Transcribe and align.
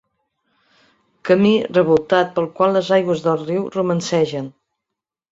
Camí 1.27 1.51
revoltat 1.67 2.31
pel 2.39 2.47
qual 2.59 2.73
les 2.77 2.89
aigües 2.95 3.21
del 3.27 3.37
riu 3.43 3.67
romancegen. 3.75 4.49